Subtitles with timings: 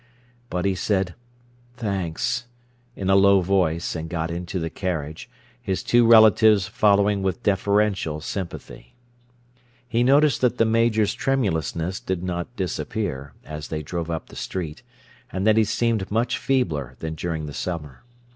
[0.49, 1.13] But he said
[1.77, 2.47] "Thanks,"
[2.95, 5.29] in a low voice, and got into the carriage,
[5.61, 8.95] his two relatives following with deferential sympathy.
[9.87, 14.81] He noticed that the Major's tremulousness did not disappear, as they drove up the street,
[15.31, 18.01] and that he seemed much feebler than during the summer.